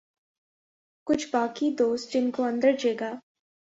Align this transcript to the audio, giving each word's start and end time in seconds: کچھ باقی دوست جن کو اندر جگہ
کچھ 1.07 1.27
باقی 1.31 1.75
دوست 1.79 2.11
جن 2.13 2.31
کو 2.31 2.43
اندر 2.43 2.71
جگہ 2.79 3.13